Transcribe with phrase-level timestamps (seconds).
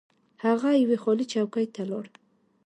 [0.43, 2.05] هغه یوې خالي چوکۍ ته لاړ.